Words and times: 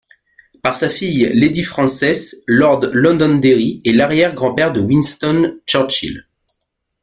Par 0.63 0.73
sa 0.73 0.89
fille 0.89 1.29
Lady 1.31 1.61
Frances, 1.61 2.35
Lord 2.47 2.87
Londonderry 2.91 3.83
est 3.85 3.91
l'arrière-grand-père 3.91 4.71
de 4.73 4.79
Winston 4.81 5.59
Churchill. 5.67 6.27